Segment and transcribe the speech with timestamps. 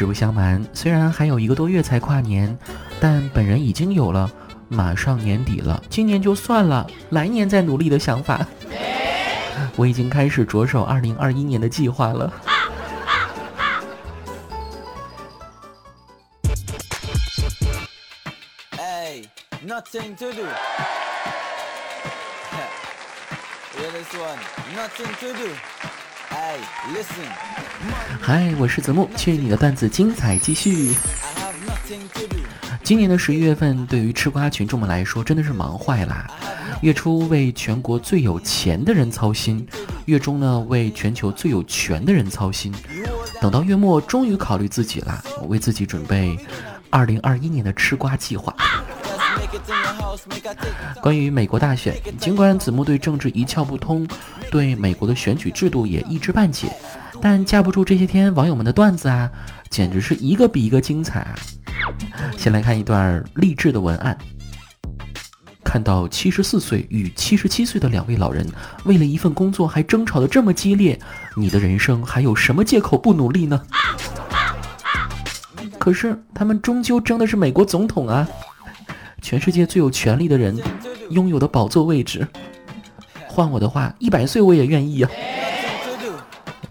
[0.00, 2.56] 实不相瞒，虽然还有一个多月才跨年，
[2.98, 4.30] 但本人已经有了
[4.66, 8.40] 马上年底了，今年就算了，来年再努力的想法。
[9.76, 12.32] 我已经开始着手二零二一年的计划了。
[19.66, 20.46] Nothing to do.
[23.78, 24.38] Yeah, this one.
[24.74, 25.50] Nothing to do.
[28.20, 30.94] 嗨，我是子木，去你的段子，精彩继续。
[32.84, 36.24] 今年的十一月份，对于吃瓜群众们来说，真的是忙坏了。
[36.82, 39.66] 月初为全国最有钱的人操心，
[40.04, 42.72] 月中呢为全球最有权的人操心，
[43.40, 46.38] 等到月末，终于考虑自己了，为自己准备
[46.90, 48.54] 二零二一年的吃瓜计划。
[51.00, 54.06] 关于美国大选，尽管子木对政治一窍不通，
[54.50, 56.68] 对美国的选举制度也一知半解，
[57.20, 59.30] 但架不住这些天网友们的段子啊，
[59.70, 61.34] 简直是一个比一个精彩啊！
[62.36, 64.16] 先来看一段励志的文案：
[65.64, 68.46] 看到七十四岁与七十七岁的两位老人
[68.84, 70.98] 为了一份工作还争吵的这么激烈，
[71.36, 73.62] 你的人生还有什么借口不努力呢？
[75.78, 78.28] 可是他们终究争的是美国总统啊！
[79.20, 80.58] 全世界最有权力的人
[81.10, 82.26] 拥有的宝座位置，
[83.28, 85.10] 换我的话，一百岁我也愿意啊！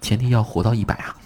[0.00, 1.16] 前提要活到一百啊！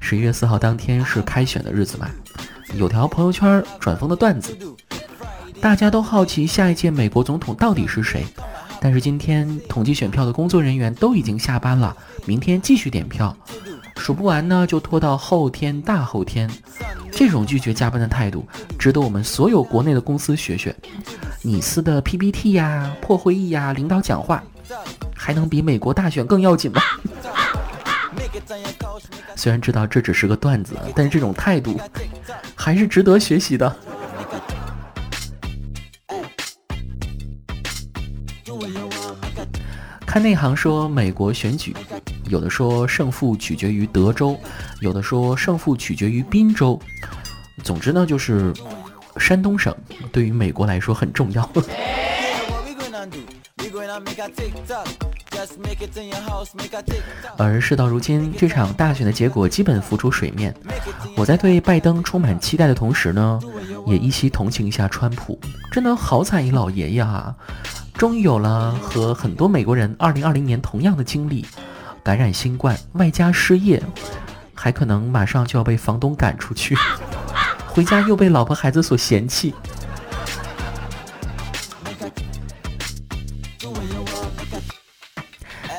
[0.00, 2.10] 十一月四号当天是开选的日子嘛？
[2.74, 4.56] 有条朋友圈转疯的段子，
[5.60, 8.24] 大家都好奇下一届美国总统到底是谁。
[8.80, 13.36] 但是今天统计选票的工作人员都已经下班了，明天继续点票。
[14.00, 16.50] 数不完呢，就拖到后天、大后天。
[17.12, 18.48] 这种拒绝加班的态度，
[18.78, 20.74] 值得我们所有国内的公司学学。
[21.42, 24.42] 你司的 PPT 呀、破会议呀、领导讲话，
[25.14, 26.80] 还能比美国大选更要紧吗？
[29.36, 31.78] 虽然知道这只是个段子，但是这种态度
[32.54, 33.76] 还是值得学习的。
[40.06, 41.74] 看内行说，美国选举。
[42.30, 44.38] 有的说胜负取决于德州，
[44.80, 46.80] 有的说胜负取决于宾州。
[47.64, 48.54] 总之呢，就是
[49.18, 49.74] 山东省
[50.12, 51.50] 对于美国来说很重要。
[57.36, 60.54] 而事到如今，这场大选的结果基本浮出水面。
[61.16, 63.40] 我在对拜登充满期待的同时呢，
[63.86, 65.38] 也依稀同情一下川普。
[65.72, 67.34] 真的好惨一老爷爷啊！
[67.94, 71.44] 终于有了和很多美国人2020年同样的经历。
[72.02, 73.82] 感染新冠，外加失业，
[74.54, 76.76] 还可能马上就要被房东赶出去，
[77.68, 79.54] 回家又被老婆孩子所嫌弃。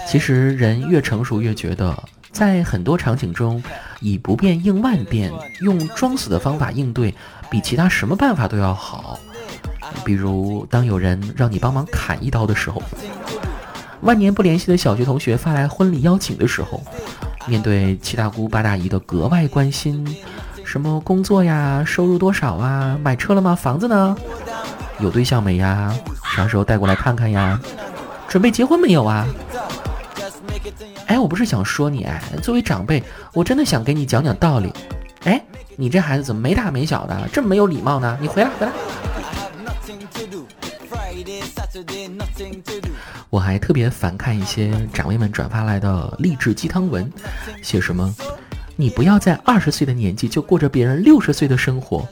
[0.07, 1.97] 其实人越成熟越觉得，
[2.31, 3.63] 在很多场景中，
[4.01, 7.15] 以不变应万变，用装死的方法应对，
[7.49, 9.17] 比其他什么办法都要好。
[10.03, 12.81] 比如，当有人让你帮忙砍一刀的时候。
[14.01, 16.81] 万年不联系的小学同学发来婚礼邀请的时候，
[17.47, 20.03] 面对七大姑八大姨的格外关心，
[20.65, 23.55] 什么工作呀，收入多少啊，买车了吗？
[23.55, 24.15] 房子呢？
[24.99, 25.93] 有对象没呀？
[26.35, 27.59] 啥时候带过来看看呀？
[28.27, 29.27] 准备结婚没有啊？
[31.07, 34.73] 哎，我不是想说你哎，作为长辈，我真的想给你讲讲道理。
[35.25, 35.43] 哎，
[35.75, 38.17] 你这孩子怎么没大没小的，这么没有礼貌呢？
[38.19, 38.71] 你回来，回来。
[43.31, 47.09] 我还特别反看一些长辈们转发来的励志鸡汤文，
[47.61, 48.13] 写什么
[48.75, 52.05] “你不要在二十岁的年纪就过着别人六十岁的生活”。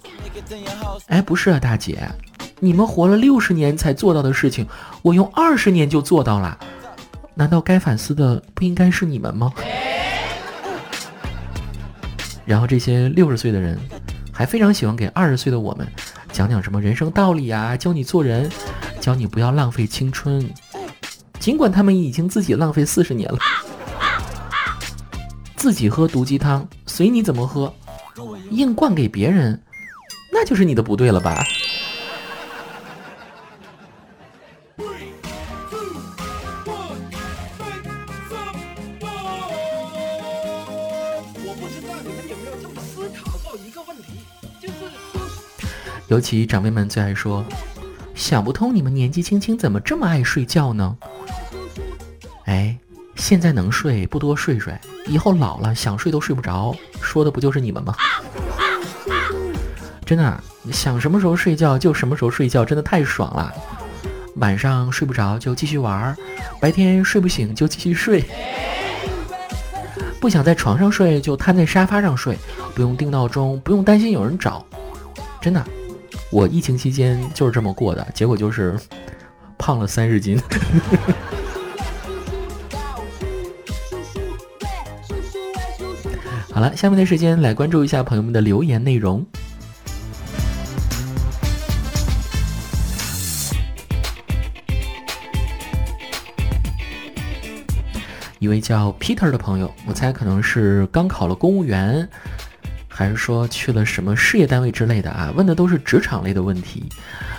[1.08, 2.10] 哎，不是啊，大姐，
[2.62, 4.66] 你们活了六十年才做到的事情，
[5.02, 6.58] 我用二十年就做到了。
[7.34, 9.52] 难道该反思的不应该是你们吗？
[12.46, 13.78] 然后这些六十岁的人，
[14.32, 15.86] 还非常喜欢给二十岁的我们
[16.32, 18.50] 讲讲什么人生道理啊，教你做人，
[19.02, 20.50] 教你不要浪费青春。
[21.40, 23.38] 尽管他们已经自己浪费四十年了，
[25.56, 27.74] 自己喝毒鸡汤，随你怎么喝，
[28.52, 29.60] 硬灌给别人，
[30.32, 31.44] 那就是你的不对了吧？
[46.10, 47.46] 尤其长辈们最爱说，
[48.16, 50.98] 想不通你们年纪轻轻怎么这么爱睡觉呢？
[52.50, 52.76] 哎，
[53.16, 54.74] 现在能睡不多睡睡，
[55.06, 57.96] 以后老了想睡都睡不着，说的不就是你们吗？
[60.04, 63.54] 真的，想什么时候睡觉就什么时候睡觉，真的太爽了。
[64.38, 66.18] 晚上睡不着就继续玩，
[66.60, 68.26] 白天睡不醒就继续睡。
[70.20, 72.36] 不想在床上睡就瘫在沙发上睡，
[72.74, 74.66] 不用定闹钟，不用担心有人找。
[75.40, 75.64] 真的，
[76.32, 78.76] 我疫情期间就是这么过的，结果就是
[79.56, 80.42] 胖了三十斤。
[86.60, 89.26] 好了，下面的时间来关注一下朋友们的留言内容。
[98.40, 102.06] 一位叫 Peter 的朋友，我猜可能是刚考了公务员，
[102.90, 105.32] 还是说去了什么事业单位之类的啊？
[105.34, 106.84] 问的都是职场类的问题，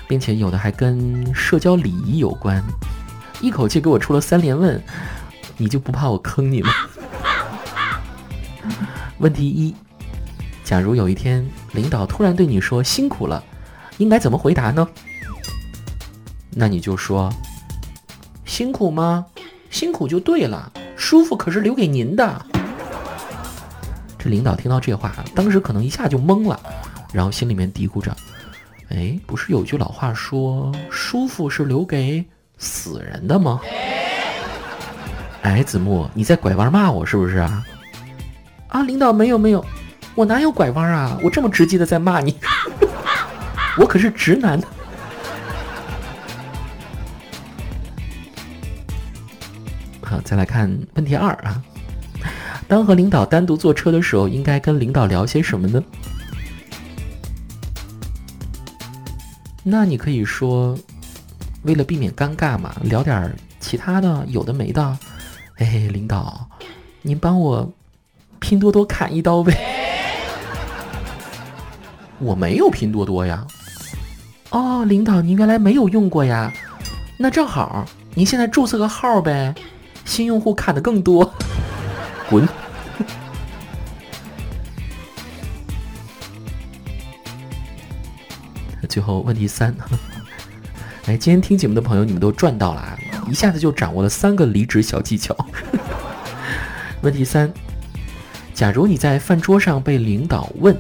[0.09, 2.65] 并且有的还跟社交礼仪有关，
[3.43, 4.83] 一口气给我出了三连问，
[5.59, 6.71] 你就不怕我坑你吗？
[9.21, 9.75] 问题一：
[10.65, 13.43] 假如有一天领导突然对你说辛苦了，
[13.99, 14.89] 应该怎么回答呢？
[16.51, 17.31] 那你就说：
[18.47, 19.27] 辛苦吗？
[19.71, 20.73] 辛苦就对了。
[20.97, 22.47] 舒服可是留给您的。
[24.19, 26.59] 这领导听到这话，当时可能一下就懵了，
[27.13, 28.17] 然后心里面嘀咕着
[28.89, 32.25] ：“哎，不是有句老话说，舒服是留给
[32.57, 33.61] 死人的吗？”
[35.43, 37.63] 哎，子木，你在拐弯骂我是不是啊？
[38.71, 39.65] 啊，领导没有没有，
[40.15, 41.19] 我哪有拐弯啊？
[41.23, 42.37] 我这么直接的在骂你，
[43.77, 44.61] 我可是直男。
[50.03, 51.63] 好，再来看问题二啊。
[52.69, 55.83] 当和领导单独坐车的时候，应该跟领导聊些什么呢？
[59.65, 60.79] 那你可以说，
[61.63, 64.99] 为了避免尴尬嘛，聊点其他的，有的没的。
[65.57, 66.49] 哎，领导，
[67.03, 67.69] 您帮我
[68.41, 69.57] 拼多多砍一刀呗。
[72.19, 73.47] 我没有拼多多呀。
[74.51, 76.53] 哦，领导，您原来没有用过呀？
[77.17, 77.85] 那正好，
[78.15, 79.55] 您现在注册个号呗。
[80.05, 81.33] 新用户砍的更多，
[82.29, 82.49] 滚！
[88.89, 89.73] 最后问题三，
[91.07, 92.99] 哎，今天听节目的朋友，你们都赚到了啊！
[93.29, 95.37] 一下子就掌握了三个离职小技巧。
[97.03, 97.53] 问题三，
[98.61, 100.79] 假如你在饭桌上被领导问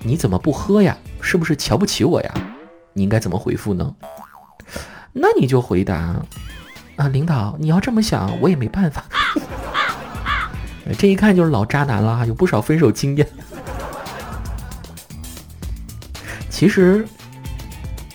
[0.00, 0.96] 你怎么不喝呀？
[1.20, 2.34] 是不是瞧不起我呀？
[2.94, 3.94] 你应该怎么回复呢？
[5.12, 6.16] 那你就回答。
[6.96, 9.04] 啊，领导，你要这么想，我也没办法。
[10.98, 13.28] 这一看就是老渣男了，有不少分手经验。
[16.48, 17.06] 其实，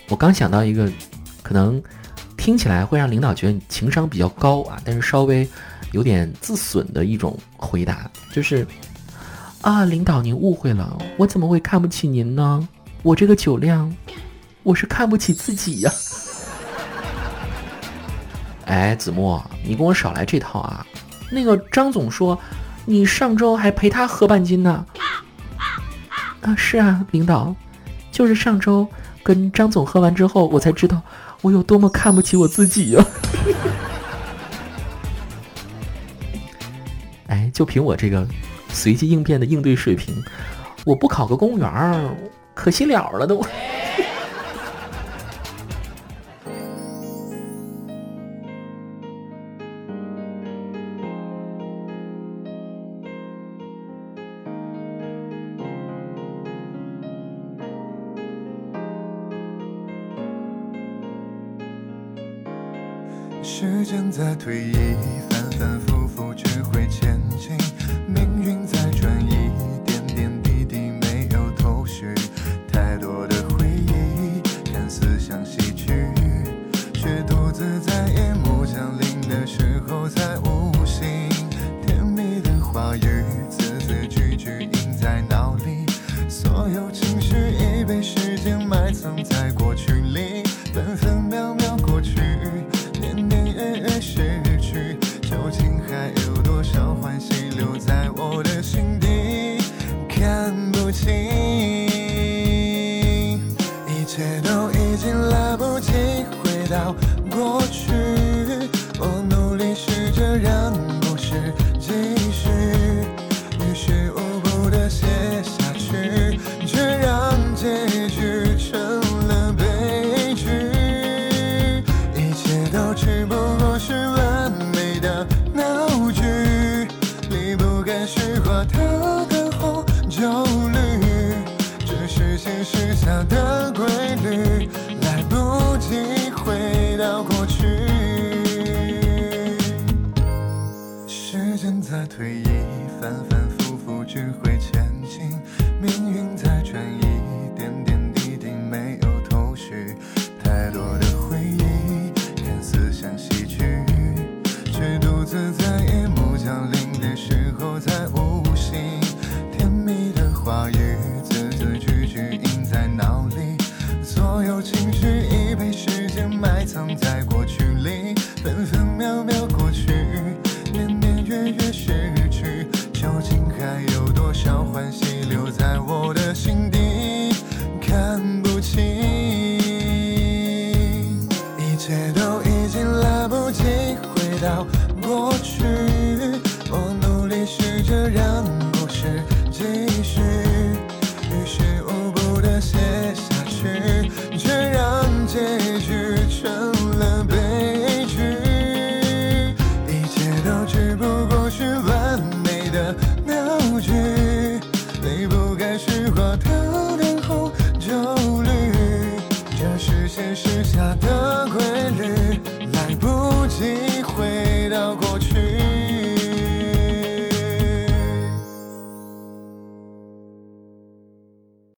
[0.10, 0.92] 我刚想到一个，
[1.44, 1.80] 可能
[2.36, 5.48] 听起来会让领导觉得你情商比较高啊，但是稍微
[5.92, 7.38] 有点自损的一种
[7.74, 8.68] 回答，就是
[9.62, 12.70] 啊，领导您误会了，我怎么会看不起您呢？
[13.02, 13.92] 我这个酒量，
[14.62, 15.92] 我是看不起自己呀。
[18.66, 20.86] 哎，子墨，你跟我少来这套啊！
[21.32, 22.38] 那个张总说，
[22.86, 24.86] 你上周还陪他喝半斤呢。
[26.42, 27.56] 啊，是啊，领导，
[28.12, 28.88] 就是上周
[29.24, 31.02] 跟张总喝完之后，我才知道
[31.42, 33.04] 我有多么看不起我自己呀。
[37.64, 38.28] 就凭我这个
[38.68, 40.14] 随机应变的应对水平，
[40.84, 42.18] 我不考个公务员，
[42.54, 43.42] 可惜了了都。
[63.42, 64.74] 时间在推移，
[65.30, 66.03] 反反复
[66.34, 67.73] 只会前进。